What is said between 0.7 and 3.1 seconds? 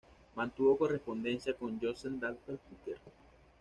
correspondencia con Joseph Dalton Hooker